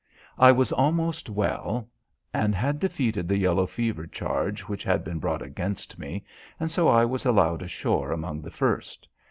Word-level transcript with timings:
I 0.39 0.51
was 0.51 0.71
almost 0.71 1.29
well, 1.29 1.87
and 2.33 2.55
had 2.55 2.79
defeated 2.79 3.27
the 3.27 3.37
yellow 3.37 3.67
fever 3.67 4.07
charge 4.07 4.61
which 4.61 4.81
had 4.83 5.03
been 5.03 5.19
brought 5.19 5.43
against 5.43 5.99
me, 5.99 6.25
and 6.59 6.71
so 6.71 6.87
I 6.89 7.05
was 7.05 7.23
allowed 7.23 7.61
ashore 7.61 8.11
among 8.11 8.41
the 8.41 8.49
first. 8.49 9.07